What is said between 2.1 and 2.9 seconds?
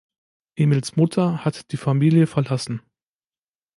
verlassen.